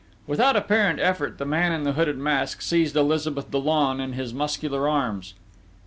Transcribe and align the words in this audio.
Without 0.25 0.55
apparent 0.55 0.99
effort, 0.99 1.37
the 1.37 1.45
man 1.45 1.71
in 1.71 1.83
the 1.83 1.93
hooded 1.93 2.17
mask 2.17 2.63
seized 2.63 2.95
Elizabeth 2.95 3.51
Dollon 3.51 3.99
in 3.99 4.13
his 4.13 4.33
muscular 4.33 4.89
arms. 4.89 5.35